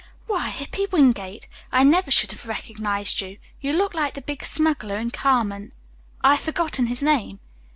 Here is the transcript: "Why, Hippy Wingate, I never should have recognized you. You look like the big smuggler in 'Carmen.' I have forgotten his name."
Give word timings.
"Why, 0.25 0.49
Hippy 0.49 0.87
Wingate, 0.87 1.47
I 1.71 1.83
never 1.83 2.09
should 2.09 2.31
have 2.31 2.47
recognized 2.47 3.21
you. 3.21 3.37
You 3.59 3.71
look 3.73 3.93
like 3.93 4.15
the 4.15 4.21
big 4.23 4.43
smuggler 4.43 4.97
in 4.97 5.11
'Carmen.' 5.11 5.73
I 6.21 6.31
have 6.33 6.43
forgotten 6.43 6.87
his 6.87 7.03
name." 7.03 7.39